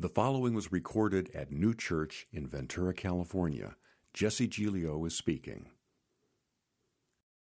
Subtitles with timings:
[0.00, 3.74] The following was recorded at Neue Church in Ventura, California.
[4.14, 5.70] Jesse Giglio is speaking.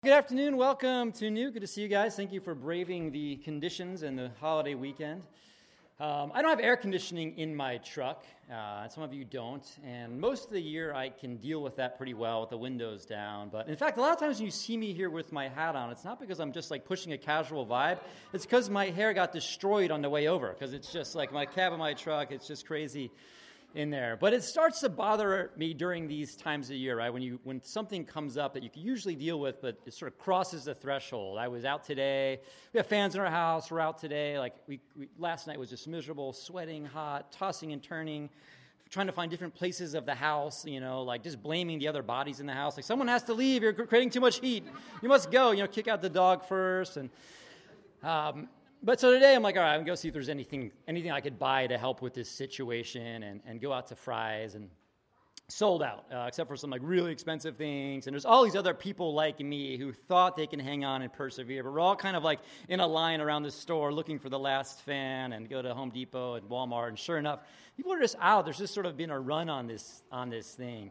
[0.03, 0.58] Good afternoon.
[0.58, 1.51] Welcome to Neue.
[1.51, 2.17] Good to see you guys.
[2.17, 5.22] Thank you for braving the conditions and the holiday weekend.
[6.01, 8.24] Um, I don't have air conditioning in my truck.
[8.53, 9.65] Uh, some of you don't.
[9.87, 13.06] And most of the year, I can deal with that pretty well with the windows
[13.06, 13.49] down.
[13.49, 15.77] But in fact, a lot of times when you see me here with my hat
[15.77, 18.01] on, it's not because I'm just like pushing a casual vibe.
[18.33, 20.48] It's because my hair got destroyed on the way over.
[20.48, 23.12] Because it's just like my cab of my truck, it's just crazy
[23.74, 24.16] in there.
[24.19, 27.12] But it starts to bother me during these times of year, right?
[27.12, 30.12] When you when something comes up that you can usually deal with, but it sort
[30.12, 31.38] of crosses the threshold.
[31.38, 32.41] I was out today.
[32.73, 33.70] We have fans in our house.
[33.70, 34.38] We're out today.
[34.38, 38.30] Like we, we last night was just miserable, sweating, hot, tossing and turning.
[38.91, 42.02] Trying to find different places of the house, you know, like just blaming the other
[42.02, 42.77] bodies in the house.
[42.77, 43.62] Like, someone has to leave.
[43.62, 44.62] You're creating too much heat.
[45.02, 45.51] You must go.
[45.51, 46.98] You know, kick out the dog first.
[46.98, 47.10] And
[48.04, 48.46] um,
[48.84, 51.11] but so today I'm like, all right, I'm gonna go see if there's anything anything
[51.11, 54.68] I could buy to help with this situation, and, and go out to Fry's and
[55.49, 58.07] sold out, uh, except for some like really expensive things.
[58.07, 61.13] And there's all these other people like me who thought they can hang on and
[61.13, 64.29] persevere, but we're all kind of like in a line around the store looking for
[64.29, 67.41] the last fan, and go to Home Depot and Walmart, and sure enough,
[67.77, 68.45] people are just out.
[68.45, 70.91] There's just sort of been a run on this on this thing.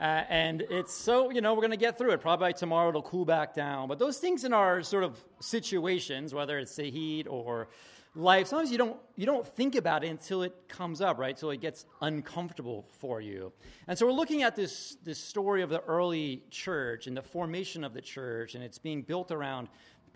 [0.00, 2.20] Uh, and it's so, you know, we're going to get through it.
[2.20, 3.88] Probably tomorrow it'll cool back down.
[3.88, 7.68] But those things in our sort of situations, whether it's the heat or
[8.14, 11.34] life, sometimes you don't, you don't think about it until it comes up, right?
[11.34, 13.52] Until it gets uncomfortable for you.
[13.86, 17.84] And so we're looking at this, this story of the early church and the formation
[17.84, 19.68] of the church, and it's being built around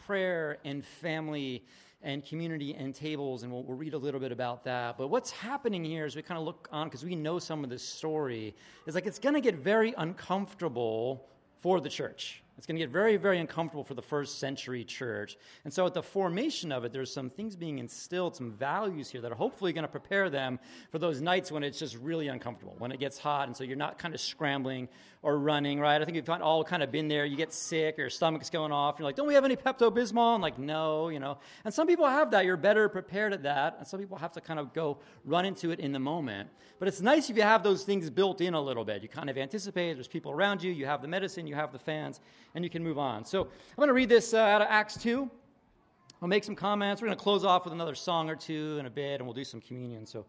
[0.06, 1.64] prayer and family
[2.02, 4.98] and community and tables, and we'll, we'll, read a little bit about that.
[4.98, 7.70] But what's happening here as we kind of look on, because we know some of
[7.70, 8.55] this story,
[8.86, 11.27] is like it's going to get very uncomfortable
[11.61, 12.42] for the church.
[12.58, 15.36] It's going to get very, very uncomfortable for the first century church.
[15.64, 19.20] And so, at the formation of it, there's some things being instilled, some values here
[19.20, 20.58] that are hopefully going to prepare them
[20.90, 23.77] for those nights when it's just really uncomfortable, when it gets hot, and so you're
[23.77, 24.89] not kind of scrambling
[25.22, 26.00] or running, right?
[26.00, 27.24] I think we've all kind of been there.
[27.27, 29.56] You get sick, or your stomach's going off, and you're like, don't we have any
[29.56, 30.36] Pepto Bismol?
[30.36, 31.39] I'm like, no, you know.
[31.64, 32.45] And some people have that.
[32.45, 33.77] You're better prepared at that.
[33.78, 36.48] And some people have to kind of go run into it in the moment.
[36.78, 39.02] But it's nice if you have those things built in a little bit.
[39.02, 41.78] You kind of anticipate, there's people around you, you have the medicine, you have the
[41.78, 42.20] fans,
[42.56, 43.22] and you can move on.
[43.24, 45.30] So I'm going to read this uh, out of Acts 2.
[46.22, 47.02] I'll make some comments.
[47.02, 49.34] We're going to close off with another song or two in a bit, and we'll
[49.34, 50.06] do some communion.
[50.06, 50.24] So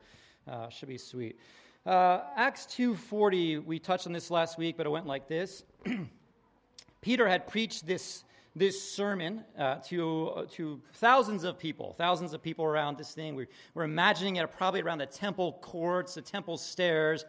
[0.46, 1.40] uh, should be sweet.
[1.86, 5.64] Uh, Acts 2:40, we touched on this last week, but it went like this.
[7.02, 8.26] Peter had preached this,
[8.58, 13.36] this sermon uh, to, uh, to thousands of people, thousands of people around this thing.
[13.36, 17.24] We, we're imagining it probably around the temple courts, the temple stairs.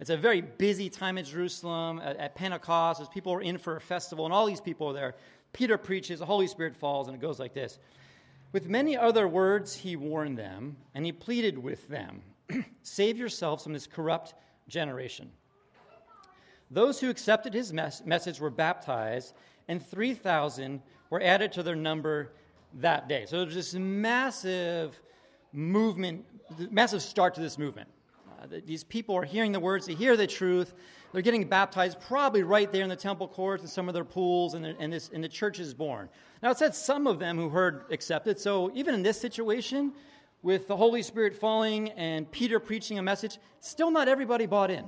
[0.00, 3.76] It's a very busy time in Jerusalem at, at Pentecost as people are in for
[3.76, 5.14] a festival, and all these people are there.
[5.52, 7.78] Peter preaches, the Holy Spirit falls, and it goes like this.
[8.52, 12.22] With many other words, he warned them, and he pleaded with them
[12.82, 14.34] Save yourselves from this corrupt
[14.68, 15.30] generation.
[16.70, 19.34] Those who accepted his mes- message were baptized,
[19.68, 22.32] and 3,000 were added to their number
[22.74, 23.26] that day.
[23.26, 25.00] So there's this massive
[25.52, 26.24] movement,
[26.70, 27.88] massive start to this movement.
[28.66, 30.74] These people are hearing the words, they hear the truth,
[31.12, 34.54] they're getting baptized probably right there in the temple courts and some of their pools,
[34.54, 36.08] and, and, this, and the church is born.
[36.42, 39.92] Now, it said some of them who heard accepted, so even in this situation,
[40.42, 44.86] with the Holy Spirit falling and Peter preaching a message, still not everybody bought in.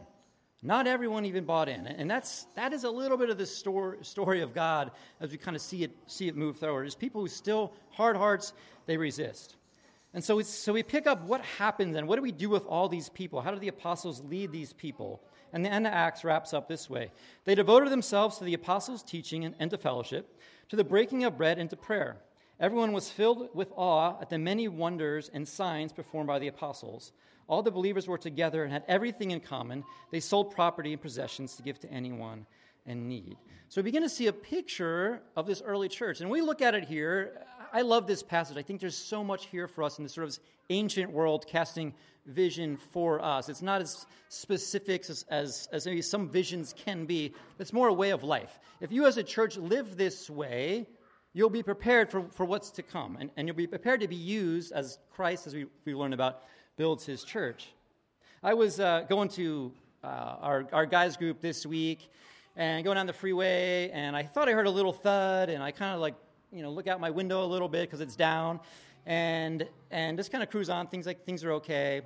[0.62, 1.86] Not everyone even bought in.
[1.88, 5.36] And that's, that is a little bit of the story, story of God as we
[5.36, 6.82] kind of see it, see it move forward.
[6.82, 8.52] There's people who still, hard hearts,
[8.86, 9.56] they resist.
[10.14, 12.88] And so, so we pick up what happens and what do we do with all
[12.88, 13.40] these people?
[13.40, 15.22] How do the apostles lead these people?
[15.52, 17.10] And the end of Acts wraps up this way
[17.44, 21.38] They devoted themselves to the apostles' teaching and, and to fellowship, to the breaking of
[21.38, 22.16] bread and to prayer.
[22.60, 27.12] Everyone was filled with awe at the many wonders and signs performed by the apostles.
[27.48, 29.84] All the believers were together and had everything in common.
[30.10, 32.46] They sold property and possessions to give to anyone
[32.86, 33.36] in need.
[33.68, 36.20] So we begin to see a picture of this early church.
[36.20, 37.42] And we look at it here.
[37.72, 38.58] I love this passage.
[38.58, 40.38] I think there's so much here for us in this sort of
[40.68, 41.94] ancient world casting
[42.26, 43.48] vision for us.
[43.48, 47.92] It's not as specific as, as, as maybe some visions can be, it's more a
[47.92, 48.60] way of life.
[48.80, 50.86] If you as a church live this way,
[51.32, 53.16] you'll be prepared for, for what's to come.
[53.18, 56.42] And, and you'll be prepared to be used as Christ, as we, we learned about,
[56.76, 57.68] builds his church.
[58.42, 59.72] I was uh, going to
[60.04, 62.10] uh, our, our guys group this week
[62.56, 65.70] and going down the freeway, and I thought I heard a little thud, and I
[65.70, 66.14] kind of like,
[66.52, 68.60] you know, look out my window a little bit because it's down,
[69.06, 70.86] and, and just kind of cruise on.
[70.86, 72.02] Things like things are okay.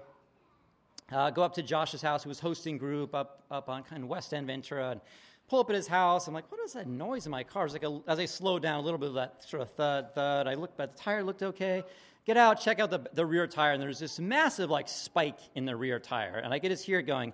[1.10, 4.08] Uh, go up to Josh's house, who was hosting group up, up on kind of
[4.08, 5.00] West End Ventura, and
[5.48, 6.26] pull up at his house.
[6.26, 7.64] I'm like, what is that noise in my car?
[7.64, 10.14] It's like a, as I slow down, a little bit of that sort of thud,
[10.14, 10.46] thud.
[10.46, 11.84] I look, but the tire looked okay.
[12.24, 15.64] Get out, check out the, the rear tire, and there's this massive like spike in
[15.64, 17.32] the rear tire, and I get to hear it going,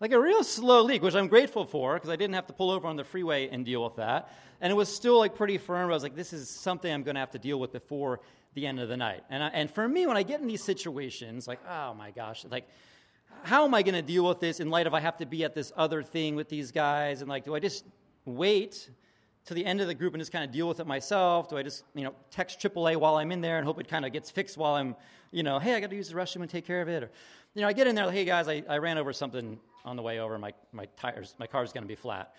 [0.00, 2.70] like a real slow leak, which I'm grateful for because I didn't have to pull
[2.70, 4.28] over on the freeway and deal with that.
[4.64, 5.90] And it was still like pretty firm.
[5.90, 8.20] I was like, this is something I'm going to have to deal with before
[8.54, 9.22] the end of the night.
[9.28, 12.46] And, I, and for me, when I get in these situations, like, oh my gosh,
[12.50, 12.66] like,
[13.42, 15.44] how am I going to deal with this in light of I have to be
[15.44, 17.20] at this other thing with these guys?
[17.20, 17.84] And like, do I just
[18.24, 18.88] wait
[19.44, 21.50] to the end of the group and just kind of deal with it myself?
[21.50, 24.06] Do I just, you know, text AAA while I'm in there and hope it kind
[24.06, 24.96] of gets fixed while I'm,
[25.30, 27.02] you know, hey, I got to use the restroom and take care of it?
[27.02, 27.10] Or,
[27.52, 29.96] you know, I get in there, like, hey guys, I, I ran over something on
[29.96, 30.38] the way over.
[30.38, 32.34] My, my tires, my car's going to be flat.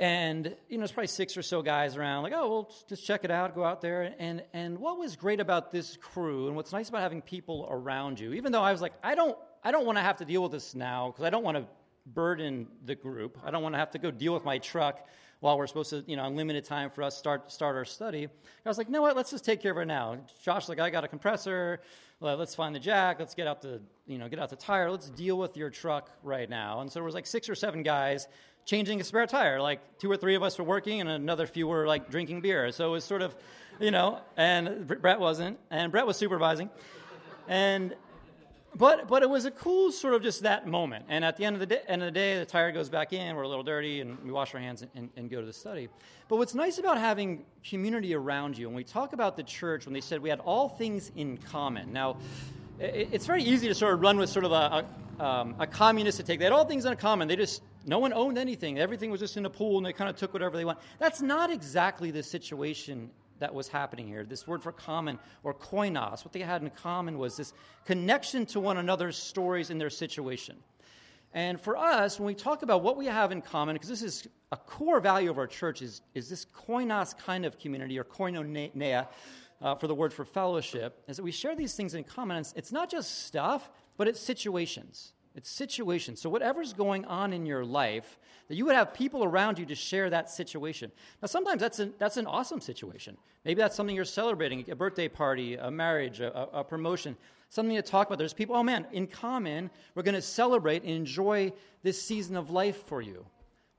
[0.00, 3.22] And, you know, there's probably six or so guys around, like, oh, well, just check
[3.22, 4.14] it out, go out there.
[4.18, 8.18] And, and what was great about this crew and what's nice about having people around
[8.18, 10.42] you, even though I was like, I don't, I don't want to have to deal
[10.42, 11.66] with this now because I don't want to
[12.06, 13.36] burden the group.
[13.44, 15.06] I don't want to have to go deal with my truck
[15.40, 18.24] while we're supposed to, you know, unlimited time for us start start our study.
[18.26, 19.16] I was like, you know what?
[19.16, 20.16] Let's just take care of it now.
[20.42, 21.80] Josh, like, I got a compressor.
[22.22, 23.18] Let's find the jack.
[23.18, 24.90] Let's get out the, you know, get out the tire.
[24.90, 26.80] Let's deal with your truck right now.
[26.80, 28.28] And so there was like six or seven guys
[28.64, 29.60] changing a spare tire.
[29.60, 32.72] Like two or three of us were working, and another few were like drinking beer.
[32.72, 33.34] So it was sort of,
[33.80, 36.70] you know, and Brett wasn't, and Brett was supervising,
[37.48, 37.94] and.
[38.72, 41.06] But, but it was a cool sort of just that moment.
[41.08, 43.12] And at the end of the day, end of the, day the tire goes back
[43.12, 45.46] in, we're a little dirty, and we wash our hands and, and, and go to
[45.46, 45.88] the study.
[46.28, 49.92] But what's nice about having community around you, and we talk about the church when
[49.92, 51.92] they said we had all things in common.
[51.92, 52.18] Now,
[52.78, 54.86] it's very easy to sort of run with sort of a,
[55.18, 56.38] a, um, a communistic take.
[56.38, 57.26] They had all things in common.
[57.26, 58.78] They just no one owned anything.
[58.78, 60.78] Everything was just in a pool, and they kind of took whatever they want.
[60.98, 64.24] That's not exactly the situation that was happening here.
[64.24, 67.52] This word for common or koinos, what they had in common was this
[67.86, 70.56] connection to one another's stories and their situation.
[71.32, 74.28] And for us, when we talk about what we have in common, because this is
[74.52, 79.06] a core value of our church, is, is this koinos kind of community or koinonia
[79.62, 82.44] uh, for the word for fellowship, is that we share these things in common.
[82.56, 85.12] It's not just stuff, but it's situations.
[85.34, 86.20] It's situations.
[86.20, 88.18] So, whatever's going on in your life,
[88.48, 90.90] that you would have people around you to share that situation.
[91.22, 93.16] Now, sometimes that's an, that's an awesome situation.
[93.44, 97.16] Maybe that's something you're celebrating a birthday party, a marriage, a, a promotion,
[97.48, 98.18] something to talk about.
[98.18, 102.50] There's people, oh man, in common, we're going to celebrate and enjoy this season of
[102.50, 103.24] life for you.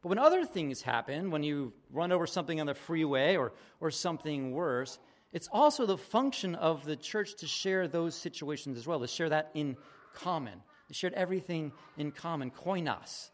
[0.01, 3.91] But when other things happen, when you run over something on the freeway or, or
[3.91, 4.99] something worse,
[5.31, 9.29] it's also the function of the church to share those situations as well, to share
[9.29, 9.77] that in
[10.13, 10.61] common.
[10.91, 13.29] They shared everything in common, koinos.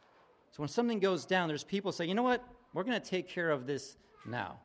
[0.51, 2.47] So when something goes down, there's people say, you know what?
[2.71, 4.59] We're going to take care of this now.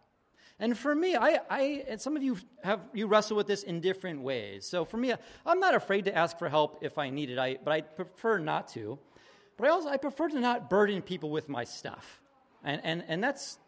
[0.59, 3.81] And for me, I, I, and some of you have you wrestle with this in
[3.81, 4.67] different ways.
[4.67, 5.15] So for me,
[5.47, 8.39] I'm not afraid to ask for help if I need it, I, but I prefer
[8.39, 8.99] not to.
[9.56, 12.21] But I also I prefer to not burden people with my stuff,
[12.62, 13.59] and and and that's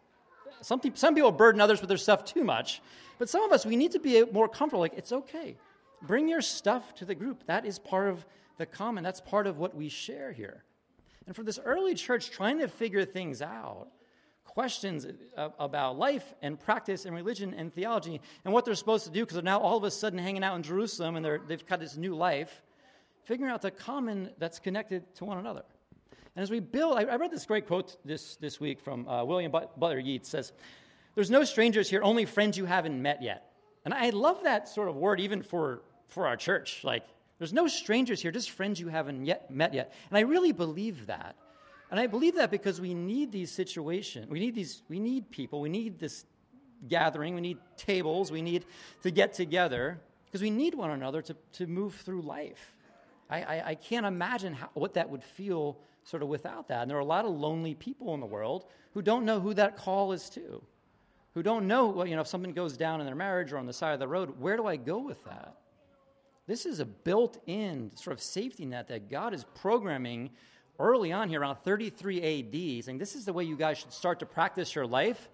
[0.61, 2.79] some some people burden others with their stuff too much.
[3.17, 4.81] But some of us we need to be more comfortable.
[4.81, 5.57] Like it's okay,
[6.03, 7.45] bring your stuff to the group.
[7.47, 8.25] That is part of
[8.57, 9.03] the common.
[9.03, 10.63] That's part of what we share here.
[11.27, 13.87] And for this early church trying to figure things out,
[14.45, 15.05] questions
[15.35, 19.35] about life and practice and religion and theology and what they're supposed to do because
[19.35, 22.15] they're now all of a sudden hanging out in Jerusalem and they've got this new
[22.15, 22.61] life,
[23.25, 25.63] figuring out the common that's connected to one another.
[26.35, 29.23] And as we build, I, I read this great quote this, this week from uh,
[29.25, 30.53] William Butler Yeats says,
[31.15, 33.51] There's no strangers here, only friends you haven't met yet.
[33.83, 36.83] And I love that sort of word even for, for our church.
[36.83, 37.03] Like,
[37.37, 39.93] there's no strangers here, just friends you haven't yet met yet.
[40.09, 41.35] And I really believe that.
[41.91, 44.27] And I believe that because we need these situations.
[44.29, 45.61] We need these we need people.
[45.61, 46.25] We need this
[46.87, 47.35] gathering.
[47.35, 48.31] We need tables.
[48.31, 48.65] We need
[49.03, 52.75] to get together because we need one another to, to move through life.
[53.29, 56.81] I, I, I can't imagine how, what that would feel sort of without that.
[56.81, 59.53] And there are a lot of lonely people in the world who don't know who
[59.55, 60.61] that call is to,
[61.33, 63.65] who don't know, well, you know, if something goes down in their marriage or on
[63.65, 65.55] the side of the road, where do I go with that?
[66.47, 70.29] This is a built in sort of safety net that God is programming
[70.79, 74.19] early on here, around 33 AD, saying this is the way you guys should start
[74.19, 75.29] to practice your life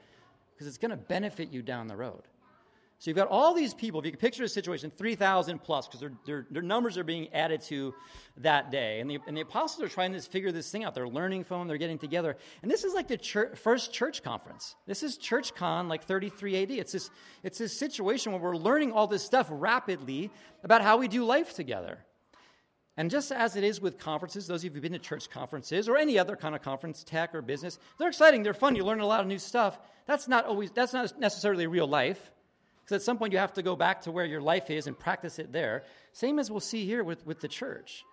[0.53, 2.21] because it's going to benefit you down the road.
[3.01, 6.01] So you've got all these people, if you can picture the situation, 3,000 plus, because
[6.01, 7.95] their, their, their, numbers are being added to
[8.37, 8.99] that day.
[8.99, 10.93] And the, and the apostles are trying to figure this thing out.
[10.93, 12.37] They're learning from them, they're getting together.
[12.61, 14.75] And this is like the church, first church conference.
[14.85, 16.69] This is Church Con, like 33 AD.
[16.69, 17.09] It's this,
[17.41, 20.29] it's this situation where we're learning all this stuff rapidly
[20.63, 21.97] about how we do life together.
[22.97, 25.89] And just as it is with conferences, those of you who've been to church conferences
[25.89, 28.99] or any other kind of conference, tech or business, they're exciting, they're fun, you learn
[28.99, 29.79] a lot of new stuff.
[30.05, 32.29] That's not always, that's not necessarily real life.
[32.83, 34.97] Because at some point you have to go back to where your life is and
[34.97, 35.83] practice it there.
[36.13, 38.03] Same as we'll see here with, with the church.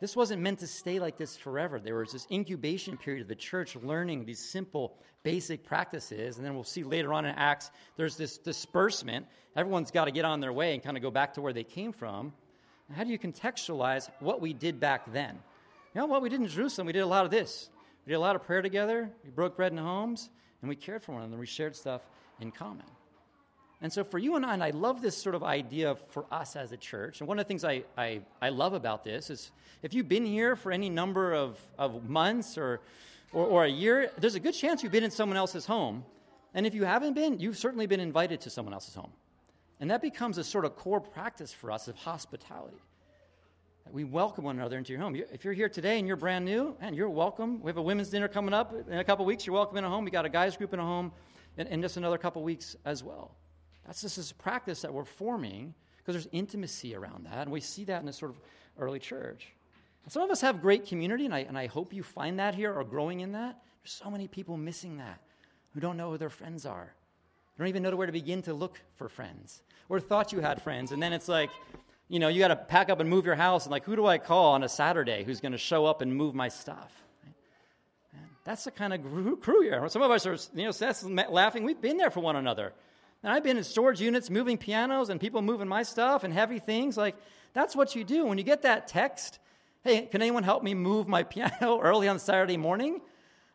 [0.00, 1.78] this wasn't meant to stay like this forever.
[1.78, 6.36] There was this incubation period of the church learning these simple, basic practices.
[6.36, 9.26] And then we'll see later on in Acts, there's this disbursement.
[9.56, 11.64] Everyone's got to get on their way and kind of go back to where they
[11.64, 12.32] came from.
[12.94, 15.38] How do you contextualize what we did back then?
[15.94, 17.70] You know, what we did in Jerusalem, we did a lot of this.
[18.04, 20.28] We did a lot of prayer together, we broke bread in homes,
[20.60, 21.38] and we cared for one another.
[21.38, 22.02] We shared stuff
[22.40, 22.86] in common.
[23.82, 26.54] And so for you and I, and I love this sort of idea for us
[26.54, 27.20] as a church.
[27.20, 29.50] And one of the things I, I, I love about this is
[29.82, 32.80] if you've been here for any number of, of months or,
[33.32, 36.04] or, or a year, there's a good chance you've been in someone else's home.
[36.54, 39.10] And if you haven't been, you've certainly been invited to someone else's home.
[39.80, 42.76] And that becomes a sort of core practice for us of hospitality.
[43.90, 45.16] We welcome one another into your home.
[45.32, 47.60] If you're here today and you're brand new, and you're welcome.
[47.60, 49.44] We have a women's dinner coming up in a couple weeks.
[49.44, 50.04] You're welcome in a home.
[50.04, 51.10] We got a guys group in a home
[51.56, 53.34] in, in just another couple weeks as well.
[53.86, 57.42] That's just this practice that we're forming because there's intimacy around that.
[57.42, 58.40] And we see that in this sort of
[58.78, 59.48] early church.
[60.04, 62.54] And some of us have great community, and I, and I hope you find that
[62.54, 63.58] here or growing in that.
[63.82, 65.20] There's so many people missing that
[65.74, 66.92] who don't know who their friends are.
[67.56, 70.62] They don't even know where to begin to look for friends or thought you had
[70.62, 70.92] friends.
[70.92, 71.50] And then it's like,
[72.08, 74.06] you know, you got to pack up and move your house, and like, who do
[74.06, 76.92] I call on a Saturday who's going to show up and move my stuff?
[78.44, 79.02] That's the kind of
[79.40, 79.88] crew here.
[79.88, 81.62] Some of us are, you know, laughing.
[81.62, 82.72] We've been there for one another.
[83.22, 86.58] And I've been in storage units moving pianos and people moving my stuff and heavy
[86.58, 86.96] things.
[86.96, 87.16] Like,
[87.52, 88.26] that's what you do.
[88.26, 89.38] When you get that text,
[89.84, 93.00] hey, can anyone help me move my piano early on Saturday morning?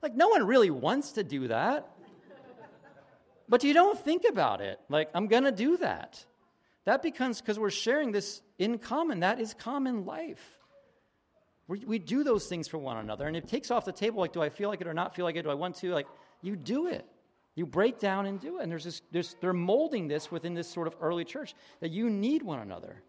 [0.01, 1.89] Like, no one really wants to do that.
[3.49, 4.79] but you don't think about it.
[4.89, 6.23] Like, I'm going to do that.
[6.85, 9.19] That becomes because we're sharing this in common.
[9.19, 10.57] That is common life.
[11.67, 13.27] We, we do those things for one another.
[13.27, 15.25] And it takes off the table like, do I feel like it or not feel
[15.25, 15.43] like it?
[15.43, 15.91] Do I want to?
[15.93, 16.07] Like,
[16.41, 17.05] you do it.
[17.57, 18.63] You break down and do it.
[18.63, 22.07] And there's this, there's, they're molding this within this sort of early church that you
[22.07, 23.01] need one another.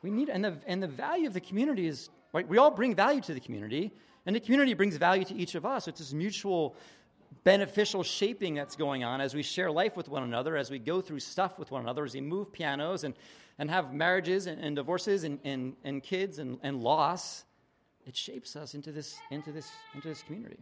[0.00, 2.94] We need, and the, and the value of the community is, right, we all bring
[2.94, 3.92] value to the community,
[4.26, 5.88] and the community brings value to each of us.
[5.88, 6.76] It's this mutual
[7.42, 11.00] beneficial shaping that's going on as we share life with one another, as we go
[11.00, 13.14] through stuff with one another, as we move pianos and,
[13.58, 17.44] and have marriages and, and divorces and, and, and kids and, and loss.
[18.06, 20.60] It shapes us into this, into this, into this community.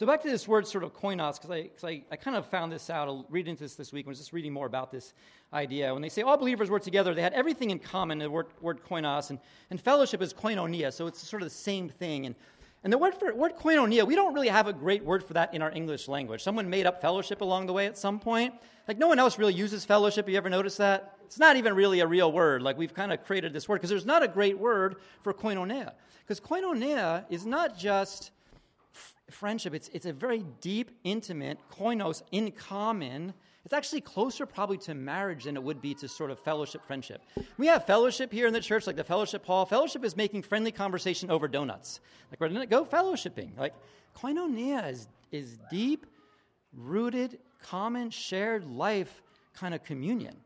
[0.00, 2.72] So back to this word sort of koinos, because I, I, I kind of found
[2.72, 5.12] this out, reading into this this week, I was just reading more about this
[5.52, 5.92] idea.
[5.92, 8.80] When they say all believers were together, they had everything in common, the word, word
[8.82, 9.38] koinos, and,
[9.68, 12.24] and fellowship is koinonia, so it's sort of the same thing.
[12.24, 12.34] And,
[12.82, 15.52] and the word, for, word koinonia, we don't really have a great word for that
[15.52, 16.42] in our English language.
[16.42, 18.54] Someone made up fellowship along the way at some point.
[18.88, 20.24] Like no one else really uses fellowship.
[20.24, 21.18] Have you ever noticed that?
[21.26, 22.62] It's not even really a real word.
[22.62, 25.92] Like we've kind of created this word because there's not a great word for koinonia.
[26.26, 28.30] Because koinonia is not just
[29.30, 29.74] friendship.
[29.74, 33.32] It's, it's a very deep, intimate, koinos, in common.
[33.64, 37.22] It's actually closer probably to marriage than it would be to sort of fellowship, friendship.
[37.58, 39.66] We have fellowship here in the church, like the fellowship hall.
[39.66, 42.00] Fellowship is making friendly conversation over donuts.
[42.30, 43.56] Like we're going to go fellowshipping.
[43.58, 43.74] Like
[44.16, 46.06] koinonia is, is deep,
[46.74, 49.22] rooted, common, shared life
[49.54, 50.36] kind of communion.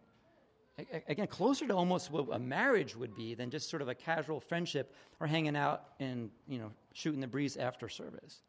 [1.08, 4.40] Again, closer to almost what a marriage would be than just sort of a casual
[4.40, 8.42] friendship or hanging out and, you know, shooting the breeze after service.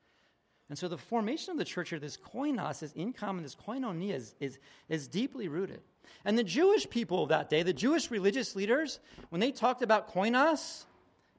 [0.69, 4.15] And so the formation of the church here, this koinos, is in common, this koinonia
[4.15, 4.57] is, is,
[4.89, 5.81] is deeply rooted.
[6.23, 10.11] And the Jewish people of that day, the Jewish religious leaders, when they talked about
[10.11, 10.85] koinos,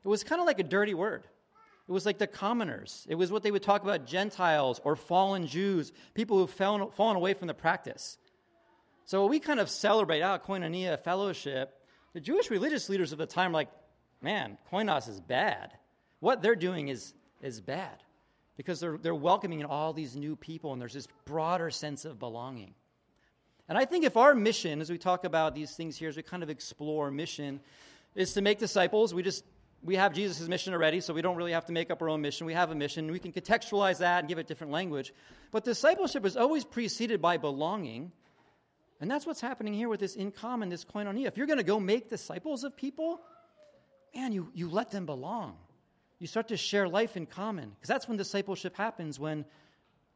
[0.04, 1.24] it was kind of like a dirty word.
[1.88, 3.06] It was like the commoners.
[3.08, 7.16] It was what they would talk about Gentiles or fallen Jews, people who've fallen, fallen
[7.16, 8.18] away from the practice.
[9.06, 11.72] So we kind of celebrate, ah, koinonia, fellowship.
[12.12, 13.68] The Jewish religious leaders of the time like,
[14.20, 15.72] man, koinos is bad.
[16.20, 18.02] What they're doing is, is bad
[18.56, 22.74] because they're, they're welcoming all these new people and there's this broader sense of belonging.
[23.68, 26.22] And I think if our mission, as we talk about these things here, as we
[26.22, 27.60] kind of explore mission,
[28.14, 29.44] is to make disciples, we just
[29.82, 32.20] we have Jesus' mission already, so we don't really have to make up our own
[32.22, 32.46] mission.
[32.46, 33.10] We have a mission.
[33.10, 35.12] We can contextualize that and give it different language.
[35.52, 38.10] But discipleship is always preceded by belonging.
[39.00, 41.26] And that's what's happening here with this in common, this koinonia.
[41.26, 43.20] If you're going to go make disciples of people,
[44.14, 45.56] man, you, you let them belong.
[46.18, 47.70] You start to share life in common.
[47.70, 49.44] Because that's when discipleship happens when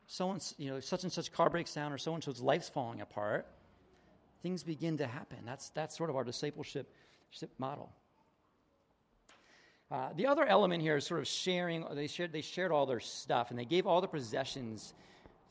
[0.06, 3.00] someone's you know such and such car breaks down or so and so's life's falling
[3.00, 3.46] apart
[4.42, 5.38] things begin to happen.
[5.44, 6.88] That's that's sort of our discipleship
[7.58, 7.90] model.
[9.90, 13.00] Uh, the other element here is sort of sharing they shared they shared all their
[13.00, 14.94] stuff and they gave all the possessions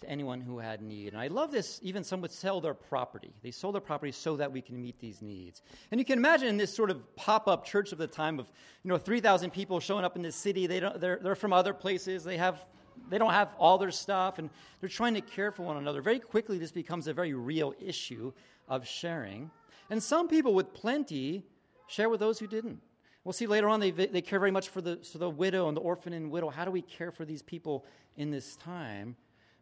[0.01, 1.13] to anyone who had need.
[1.13, 3.33] And I love this, even some would sell their property.
[3.41, 5.61] They sold their property so that we can meet these needs.
[5.91, 8.49] And you can imagine this sort of pop up church of the time of,
[8.83, 10.67] you know, 3,000 people showing up in this city.
[10.67, 12.23] They don't, they're, they're from other places.
[12.23, 12.65] They, have,
[13.09, 16.01] they don't have all their stuff, and they're trying to care for one another.
[16.01, 18.31] Very quickly, this becomes a very real issue
[18.67, 19.49] of sharing.
[19.89, 21.43] And some people with plenty
[21.87, 22.79] share with those who didn't.
[23.23, 25.75] We'll see later on they, they care very much for the, for the widow and
[25.75, 26.49] the orphan and widow.
[26.49, 29.15] How do we care for these people in this time?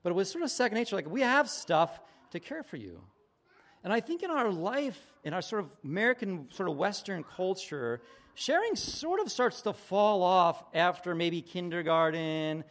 [0.08, 2.00] But it was sort of second nature, like we have stuff
[2.32, 3.02] to care for you.
[3.84, 8.00] And I think in our life, in our sort of American, sort of Western culture,
[8.34, 12.64] sharing sort of starts to fall off after maybe kindergarten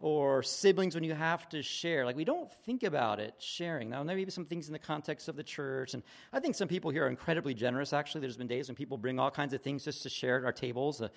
[0.00, 2.06] or siblings when you have to share.
[2.06, 3.90] Like, we don't think about it sharing.
[3.90, 5.92] Now, maybe some things in the context of the church.
[5.92, 6.02] And
[6.32, 8.22] I think some people here are incredibly generous, actually.
[8.22, 10.52] There's been days when people bring all kinds of things just to share at our
[10.52, 11.02] tables.
[11.02, 11.08] Uh,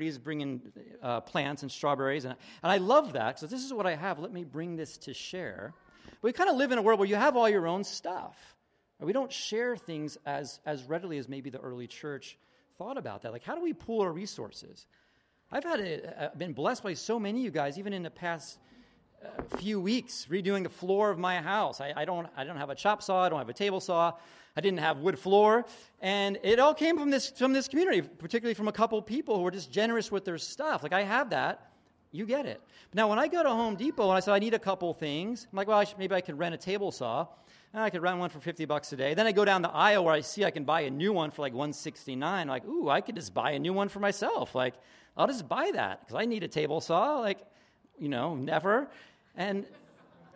[0.00, 0.60] is bringing
[1.02, 2.24] uh, plants and strawberries.
[2.24, 3.38] And, and I love that.
[3.38, 4.18] So, this is what I have.
[4.18, 5.74] Let me bring this to share.
[6.04, 8.36] But we kind of live in a world where you have all your own stuff.
[9.00, 12.38] We don't share things as, as readily as maybe the early church
[12.78, 13.32] thought about that.
[13.32, 14.86] Like, how do we pool our resources?
[15.54, 18.58] I've had a, been blessed by so many of you guys, even in the past
[19.24, 21.80] uh, few weeks, redoing the floor of my house.
[21.80, 24.14] I, I, don't, I don't have a chop saw, I don't have a table saw,
[24.56, 25.64] I didn't have wood floor,
[26.00, 29.42] and it all came from this, from this community, particularly from a couple people who
[29.44, 30.82] were just generous with their stuff.
[30.82, 31.70] Like, I have that.
[32.10, 32.60] You get it.
[32.92, 35.46] Now, when I go to Home Depot and I say I need a couple things,
[35.52, 37.28] I'm like, well, I should, maybe I could rent a table saw.
[37.74, 39.14] Ah, I could rent one for 50 bucks a day.
[39.14, 41.32] Then I go down the aisle where I see I can buy a new one
[41.32, 42.46] for like 169.
[42.46, 44.54] Like, ooh, I could just buy a new one for myself.
[44.54, 44.74] Like,
[45.16, 47.18] I'll just buy that because I need a table saw.
[47.18, 47.38] Like,
[47.98, 48.88] you know, never.
[49.36, 49.66] And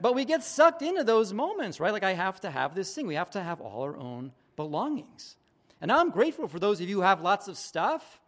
[0.00, 1.92] but we get sucked into those moments, right?
[1.92, 3.06] Like I have to have this thing.
[3.06, 5.36] We have to have all our own belongings.
[5.80, 8.20] And I'm grateful for those of you who have lots of stuff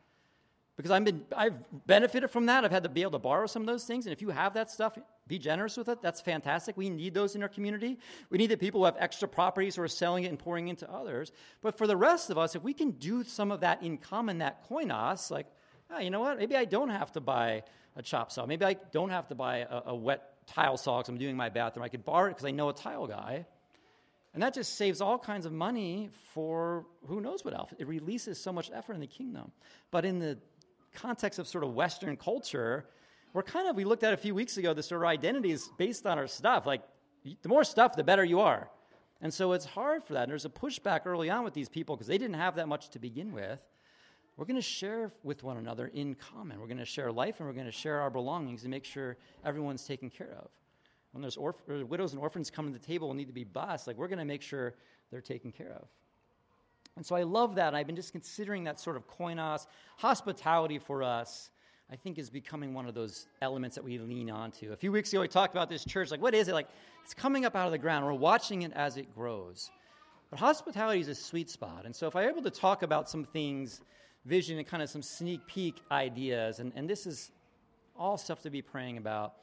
[0.83, 2.65] because I've, been, I've benefited from that.
[2.65, 4.07] I've had to be able to borrow some of those things.
[4.07, 6.01] And if you have that stuff, be generous with it.
[6.03, 6.77] That's fantastic.
[6.77, 7.99] We need those in our community.
[8.31, 10.91] We need the people who have extra properties who are selling it and pouring into
[10.91, 11.33] others.
[11.61, 14.39] But for the rest of us, if we can do some of that in common,
[14.39, 15.47] that koinos, like,
[15.91, 16.39] oh, you know what?
[16.39, 17.65] Maybe I don't have to buy
[17.97, 18.47] a chop saw.
[18.47, 21.49] Maybe I don't have to buy a, a wet tile saw because I'm doing my
[21.49, 21.85] bathroom.
[21.85, 23.47] I could borrow it because I know a tile guy.
[24.33, 27.71] And that just saves all kinds of money for who knows what else.
[27.79, 29.51] It releases so much effort in the kingdom.
[29.91, 30.39] But in the
[30.95, 32.87] context of sort of Western culture,
[33.33, 35.71] we're kind of, we looked at a few weeks ago, the sort of identity is
[35.79, 36.67] based on our stuff.
[36.67, 36.83] Like,
[37.43, 38.69] the more stuff, the better you are.
[39.21, 40.23] And so it's hard for that.
[40.23, 42.89] And there's a pushback early on with these people because they didn't have that much
[42.91, 43.61] to begin with.
[44.37, 46.59] We're going to share with one another in common.
[46.59, 49.19] We're going to share life and we're going to share our belongings and make sure
[49.45, 50.49] everyone's taken care of.
[51.13, 53.87] When there's orph- widows and orphans come to the table and need to be bossed,
[53.87, 54.75] like we're going to make sure
[55.11, 55.89] they're taken care of.
[56.97, 57.75] And so I love that.
[57.75, 61.51] I've been just considering that sort of koinos, hospitality for us,
[61.91, 64.73] I think is becoming one of those elements that we lean onto.
[64.73, 66.11] A few weeks ago, we talked about this church.
[66.11, 66.55] Like, what is it?
[66.55, 66.69] Like,
[67.03, 68.05] it's coming up out of the ground.
[68.05, 69.71] We're watching it as it grows.
[70.31, 71.87] But hospitality is a sweet spot.
[71.87, 73.81] And so if I'm able to talk about some things
[74.25, 76.61] vision and kind of some sneak peek ideas.
[76.61, 77.31] And, and this is
[77.97, 79.35] all stuff to be praying about.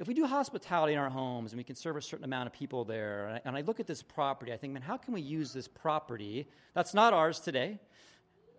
[0.00, 2.54] If we do hospitality in our homes and we can serve a certain amount of
[2.54, 5.12] people there, and I, and I look at this property, I think, man, how can
[5.12, 7.78] we use this property that's not ours today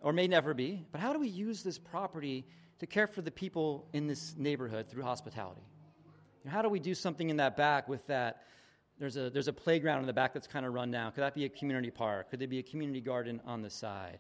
[0.04, 2.46] or may never be, but how do we use this property
[2.78, 5.64] to care for the people in this neighborhood through hospitality?
[6.44, 8.44] You know, how do we do something in that back with that?
[9.00, 11.12] There's a, there's a playground in the back that's kind of run down.
[11.12, 12.30] Could that be a community park?
[12.30, 14.20] Could there be a community garden on the side?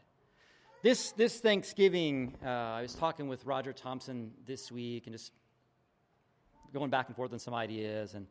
[0.82, 5.34] This, this Thanksgiving, uh, I was talking with Roger Thompson this week and just
[6.74, 8.14] going back and forth on some ideas.
[8.14, 8.28] And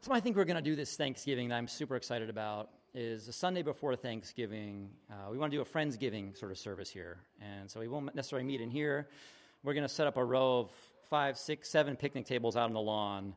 [0.00, 3.26] something I think we're going to do this Thanksgiving that I'm super excited about is
[3.26, 4.90] the Sunday before Thanksgiving.
[5.10, 7.18] Uh, we want to do a Friendsgiving sort of service here.
[7.40, 9.08] And so we won't necessarily meet in here.
[9.62, 10.70] We're going to set up a row of
[11.08, 13.34] five, six, seven picnic tables out on the lawn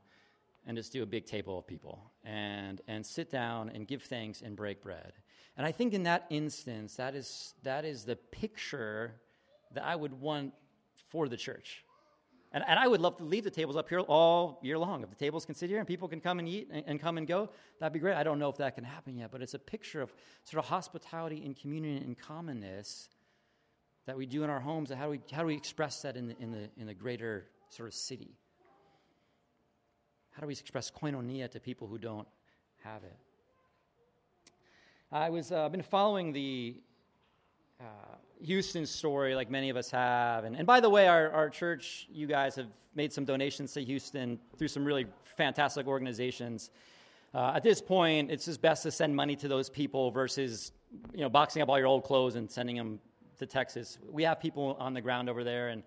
[0.66, 4.42] and just do a big table of people and, and sit down and give thanks
[4.42, 5.14] and break bread.
[5.58, 9.14] And I think in that instance, that is, that is the picture
[9.74, 10.54] that I would want
[11.10, 11.83] for the church.
[12.54, 15.02] And, and I would love to leave the tables up here all year long.
[15.02, 17.18] If the tables can sit here and people can come and eat and, and come
[17.18, 18.16] and go, that'd be great.
[18.16, 20.14] I don't know if that can happen yet, but it's a picture of
[20.44, 23.10] sort of hospitality and community and commonness
[24.06, 24.92] that we do in our homes.
[24.92, 27.48] How do we, how do we express that in the, in, the, in the greater
[27.70, 28.38] sort of city?
[30.32, 32.28] How do we express koinonia to people who don't
[32.84, 33.18] have it?
[35.12, 36.82] I was uh, I've been following the
[37.80, 37.84] uh,
[38.44, 40.44] Houston story, like many of us have.
[40.44, 43.84] And, and by the way, our, our church, you guys have made some donations to
[43.84, 46.70] Houston through some really fantastic organizations.
[47.34, 50.72] Uh, at this point, it's just best to send money to those people versus,
[51.14, 53.00] you know, boxing up all your old clothes and sending them
[53.40, 53.98] to Texas.
[54.12, 55.82] We have people on the ground over there, and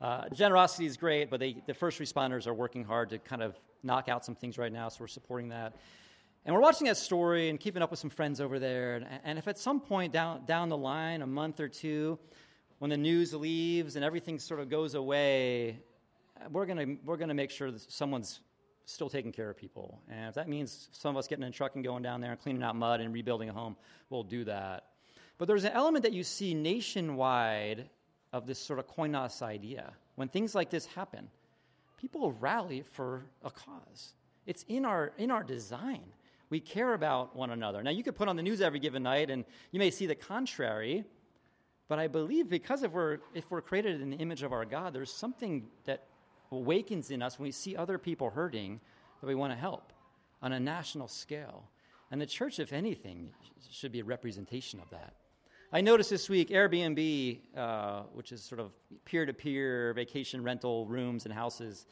[0.00, 3.58] uh, generosity is great, but they, the first responders are working hard to kind of
[3.82, 5.74] knock out some things right now, so we're supporting that.
[6.46, 8.96] And we're watching that story and keeping up with some friends over there.
[8.96, 12.18] And, and if at some point down, down the line, a month or two,
[12.78, 15.78] when the news leaves and everything sort of goes away,
[16.50, 18.40] we're going we're gonna make sure that someone's
[18.86, 20.00] still taking care of people.
[20.10, 22.30] And if that means some of us getting in a truck and going down there
[22.30, 23.76] and cleaning out mud and rebuilding a home,
[24.08, 24.86] we'll do that.
[25.38, 27.88] But there's an element that you see nationwide
[28.32, 29.92] of this sort of koinos idea.
[30.16, 31.28] When things like this happen,
[31.98, 34.14] people rally for a cause.
[34.46, 36.04] It's in our, in our design.
[36.50, 37.82] We care about one another.
[37.82, 40.16] Now, you could put on the news every given night, and you may see the
[40.16, 41.04] contrary,
[41.88, 44.92] but I believe because if we're, if we're created in the image of our God,
[44.92, 46.08] there's something that
[46.50, 48.80] awakens in us when we see other people hurting
[49.20, 49.92] that we want to help
[50.42, 51.64] on a national scale.
[52.10, 53.30] And the church, if anything,
[53.70, 55.14] should be a representation of that.
[55.72, 58.72] I noticed this week Airbnb, uh, which is sort of
[59.04, 61.86] peer to peer vacation rental rooms and houses,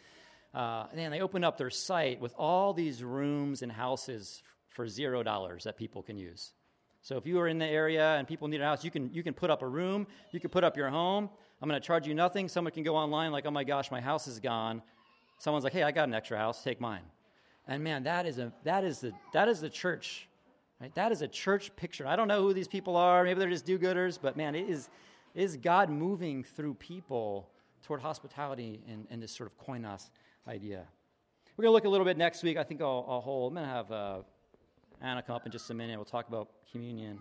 [0.54, 5.22] uh, and they open up their site with all these rooms and houses for zero
[5.22, 6.52] dollars that people can use.
[7.02, 9.22] So if you are in the area and people need a house, you can, you
[9.22, 11.30] can put up a room, you can put up your home.
[11.61, 12.48] I'm going to charge you nothing.
[12.48, 14.82] Someone can go online, like, oh my gosh, my house is gone.
[15.38, 17.02] Someone's like, hey, I got an extra house, take mine.
[17.66, 20.28] And man, that is, a, that is, the, that is the church.
[20.80, 20.94] Right?
[20.94, 22.06] That is a church picture.
[22.06, 23.24] I don't know who these people are.
[23.24, 24.88] Maybe they're just do gooders, but man, it is,
[25.34, 27.50] it is God moving through people
[27.84, 30.11] toward hospitality and, and this sort of koinos
[30.46, 30.85] idea.
[31.57, 32.57] We're going to look a little bit next week.
[32.57, 33.53] I think I'll, I'll hold.
[33.53, 34.18] I'm going to have uh,
[35.01, 35.96] Anna come up in just a minute.
[35.96, 37.18] We'll talk about communion.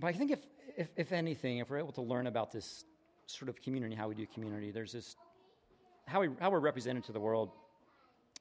[0.00, 0.40] But I think if,
[0.76, 2.84] if, if anything, if we're able to learn about this
[3.26, 5.16] sort of community, how we do community, there's this,
[6.06, 7.50] how, we, how we're represented to the world.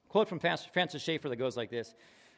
[0.07, 1.93] Quote from Francis Schaeffer that goes like this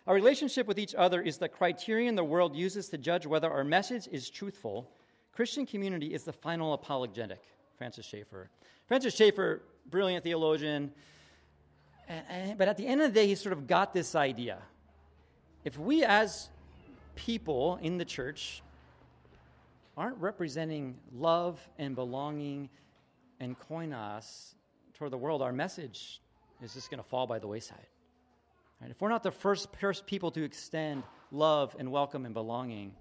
[0.08, 3.64] Our relationship with each other is the criterion the world uses to judge whether our
[3.64, 4.90] message is truthful.
[5.32, 7.44] Christian community is the final apologetic.
[7.80, 8.50] Francis Schaeffer.
[8.88, 10.92] Francis Schaeffer, brilliant theologian,
[12.10, 14.58] and, and, but at the end of the day, he sort of got this idea.
[15.64, 16.50] If we as
[17.16, 18.62] people in the church
[19.96, 22.70] aren't representing love and belonging
[23.40, 24.56] and koinos
[24.96, 26.20] toward the world, our message
[26.62, 27.88] is just going to fall by the wayside.
[28.82, 28.92] Right?
[28.92, 32.94] If we're not the first people to extend love and welcome and belonging,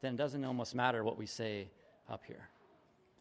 [0.00, 1.68] then it doesn't almost matter what we say
[2.10, 2.48] up here.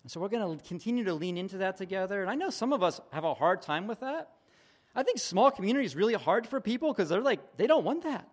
[0.08, 2.22] And so we're going to continue to lean into that together.
[2.22, 4.30] And I know some of us have a hard time with that.
[4.96, 8.04] I think small community is really hard for people because they're like, they don't want
[8.04, 8.26] that.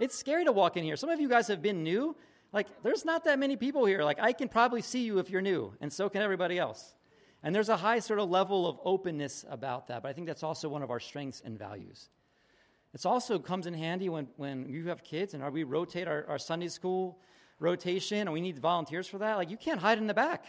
[0.00, 0.96] It's scary to walk in here.
[0.96, 2.16] Some of you guys have been new.
[2.52, 4.02] Like, there's not that many people here.
[4.02, 6.96] Like, I can probably see you if you're new, and so can everybody else.
[7.44, 10.42] And there's a high sort of level of openness about that, but I think that's
[10.42, 12.08] also one of our strengths and values.
[12.94, 16.38] It also comes in handy when, when you have kids and we rotate our, our
[16.40, 17.20] Sunday school
[17.60, 19.36] rotation and we need volunteers for that.
[19.36, 20.46] Like, you can't hide in the back.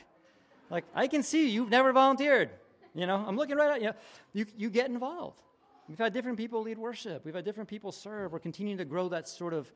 [0.69, 2.49] Like, I can see you've never volunteered.
[2.93, 3.91] You know, I'm looking right at you.
[4.33, 5.41] You, you get involved.
[5.87, 7.23] We've had different people lead worship.
[7.23, 8.33] We've had different people serve.
[8.33, 9.71] We're continuing to grow that sort of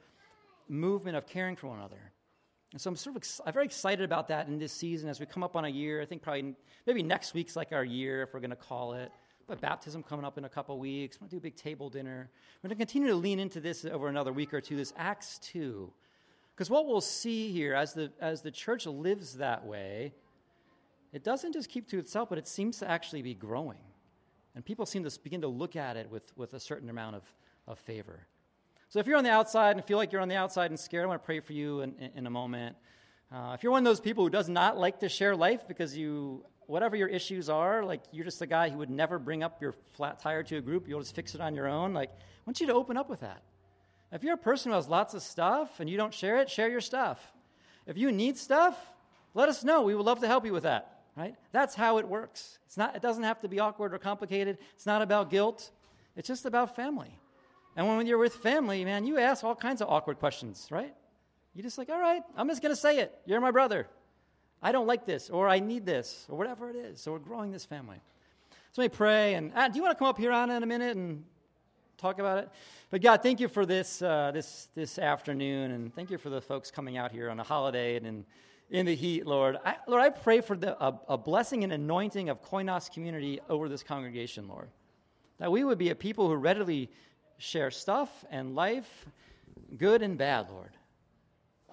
[0.67, 2.11] movement of caring for one another.
[2.73, 5.19] And so I'm sort of ex- I'm very excited about that in this season as
[5.19, 6.01] we come up on a year.
[6.01, 9.11] I think probably maybe next week's like our year if we're going to call it.
[9.47, 11.17] But baptism coming up in a couple weeks.
[11.17, 12.29] We're going to do a big table dinner.
[12.61, 14.77] We're going to continue to lean into this over another week or two.
[14.77, 15.91] This Acts two,
[16.55, 20.13] because what we'll see here as the as the church lives that way
[21.13, 23.79] it doesn't just keep to itself, but it seems to actually be growing.
[24.55, 27.23] And people seem to begin to look at it with, with a certain amount of,
[27.67, 28.27] of favor.
[28.89, 31.05] So if you're on the outside and feel like you're on the outside and scared,
[31.05, 32.75] I want to pray for you in, in, in a moment.
[33.31, 35.95] Uh, if you're one of those people who does not like to share life because
[35.95, 39.61] you, whatever your issues are, like you're just a guy who would never bring up
[39.61, 42.43] your flat tire to a group, you'll just fix it on your own, like I
[42.45, 43.41] want you to open up with that.
[44.11, 46.69] If you're a person who has lots of stuff and you don't share it, share
[46.69, 47.19] your stuff.
[47.87, 48.77] If you need stuff,
[49.33, 49.83] let us know.
[49.83, 51.35] We would love to help you with that right?
[51.51, 52.57] That's how it works.
[52.65, 54.57] It's not, it doesn't have to be awkward or complicated.
[54.73, 55.69] It's not about guilt.
[56.15, 57.19] It's just about family.
[57.75, 60.93] And when you're with family, man, you ask all kinds of awkward questions, right?
[61.53, 63.13] You just like, all right, I'm just going to say it.
[63.25, 63.87] You're my brother.
[64.63, 66.99] I don't like this, or I need this, or whatever it is.
[66.99, 68.01] So we're growing this family.
[68.71, 69.35] So me pray.
[69.35, 71.23] And ah, do you want to come up here, Anna, in a minute and
[71.97, 72.49] talk about it?
[72.89, 76.41] But God, thank you for this, uh, this, this afternoon, and thank you for the
[76.41, 78.25] folks coming out here on a holiday and, and
[78.71, 79.57] in the heat, Lord.
[79.63, 83.67] I, Lord, I pray for the, a, a blessing and anointing of Koinos community over
[83.67, 84.69] this congregation, Lord.
[85.39, 86.89] That we would be a people who readily
[87.37, 89.05] share stuff and life,
[89.77, 90.71] good and bad, Lord.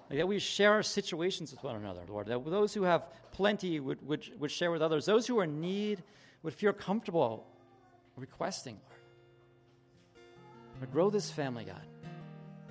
[0.09, 2.27] Like that we share our situations with one another, Lord.
[2.27, 5.05] That those who have plenty would, would, would share with others.
[5.05, 6.03] Those who are in need
[6.43, 7.47] would feel comfortable
[8.17, 8.99] requesting, Lord.
[10.81, 11.81] Lord, grow this family, God.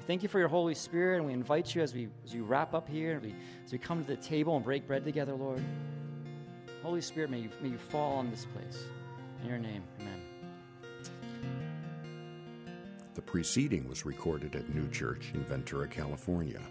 [0.09, 2.73] Thank you for your Holy Spirit, and we invite you as we, as we wrap
[2.73, 5.63] up here, and we, as we come to the table and break bread together, Lord.
[6.83, 8.85] Holy Spirit, may you, may you fall on this place.
[9.43, 10.23] In your name, amen.
[13.17, 16.63] The preceding was recorded at Neue Church in Ventura, California.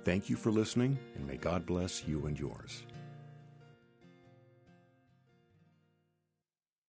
[0.04, 2.84] Thank you for listening, and may God bless you and yours.